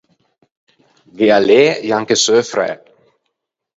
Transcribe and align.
Gh’ea 1.17 1.39
lê 1.47 1.65
e 1.87 1.89
anche 1.97 2.15
seu 2.23 2.39
fræ. 2.51 2.69